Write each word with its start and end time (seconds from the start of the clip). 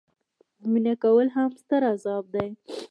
مینه 0.71 0.93
کول 1.03 1.27
هم 1.35 1.49
ستر 1.61 1.81
عذاب 1.93 2.25
دي. 2.33 2.47